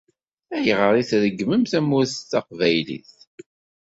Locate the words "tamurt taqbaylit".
1.71-3.11